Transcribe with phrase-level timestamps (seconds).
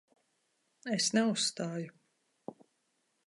[0.95, 1.93] Es neuzstāju.